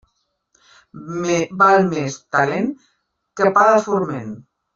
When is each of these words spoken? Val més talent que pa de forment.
Val 1.59 1.85
més 1.91 2.17
talent 2.37 2.73
que 3.43 3.53
pa 3.61 3.67
de 3.71 3.77
forment. 3.91 4.35